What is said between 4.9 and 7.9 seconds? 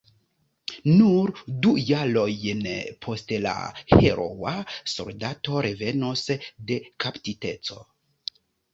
soldato revenos de kaptiteco.